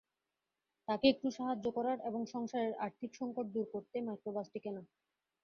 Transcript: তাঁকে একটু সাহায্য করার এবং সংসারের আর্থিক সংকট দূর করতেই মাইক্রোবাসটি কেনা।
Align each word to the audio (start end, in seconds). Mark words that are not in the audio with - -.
তাঁকে 0.87 1.05
একটু 1.09 1.27
সাহায্য 1.37 1.65
করার 1.77 1.97
এবং 2.09 2.21
সংসারের 2.33 2.73
আর্থিক 2.85 3.11
সংকট 3.19 3.45
দূর 3.53 3.65
করতেই 3.73 4.05
মাইক্রোবাসটি 4.07 4.59
কেনা। 4.63 4.81